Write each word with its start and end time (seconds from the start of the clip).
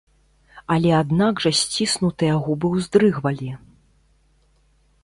Але 0.75 0.89
аднак 1.01 1.43
жа 1.45 1.51
сціснутыя 1.61 2.33
губы 2.47 2.67
ўздрыгвалі. 2.81 3.53